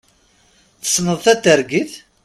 Tesneḍ 0.81 1.19
tatergit? 1.23 1.93